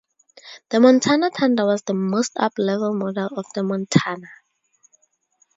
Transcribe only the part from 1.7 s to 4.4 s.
the most up-level model of the Montana.